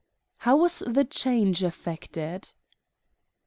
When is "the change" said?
0.87-1.63